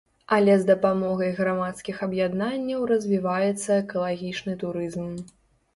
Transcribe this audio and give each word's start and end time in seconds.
Але 0.35 0.53
з 0.61 0.65
дапамогай 0.69 1.29
грамадскіх 1.41 2.01
аб'яднанняў 2.07 2.89
развіваецца 2.93 3.71
экалагічны 3.83 4.53
турызм. 4.67 5.09